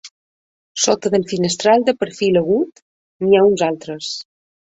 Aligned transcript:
Sota 0.83 1.09
dels 1.15 1.27
finestrals 1.33 1.85
de 1.89 1.95
perfil 2.03 2.41
agut 2.43 2.83
n'hi 3.27 3.37
ha 3.41 3.45
uns 3.51 3.65
altres. 3.67 4.09